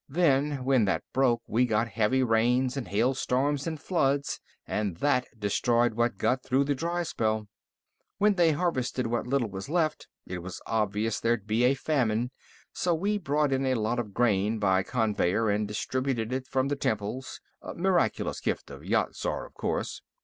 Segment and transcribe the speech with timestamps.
[0.09, 5.93] Then, when that broke, we got heavy rains and hailstorms and floods, and that destroyed
[5.93, 7.47] what got through the dry spell.
[8.17, 12.31] When they harvested what little was left, it was obvious there'd be a famine,
[12.73, 16.75] so we brought in a lot of grain by conveyer and distributed it from the
[16.75, 17.39] temples
[17.75, 20.01] miraculous gift of Yat Zar, of course.